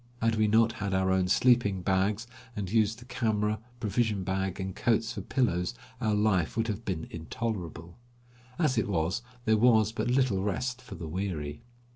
Had 0.19 0.33
we 0.37 0.47
not 0.47 0.71
had 0.71 0.95
our 0.95 1.11
own 1.11 1.27
sleeping 1.27 1.83
bags, 1.83 2.25
and 2.55 2.71
used 2.71 2.97
the 2.97 3.05
camera, 3.05 3.59
provision 3.79 4.23
bag, 4.23 4.59
and 4.59 4.75
coats 4.75 5.13
for 5.13 5.21
pillows, 5.21 5.75
our 6.01 6.15
life 6.15 6.57
would 6.57 6.69
have 6.69 6.83
been 6.83 7.05
intolerable. 7.11 7.99
As 8.57 8.79
it 8.79 8.87
was 8.89 9.21
there 9.45 9.57
was 9.57 9.91
but 9.91 10.09
little 10.09 10.41
rest 10.41 10.81
for 10.81 10.95
the 10.95 11.07
weary. 11.07 11.61